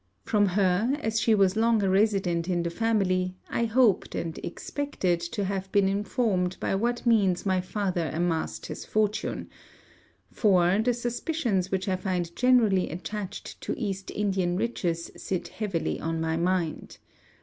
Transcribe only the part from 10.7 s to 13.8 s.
the suspicions which I find generally attached to